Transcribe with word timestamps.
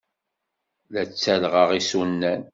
La 0.93 1.01
ttalyeɣ 1.09 1.69
isunan. 1.79 2.41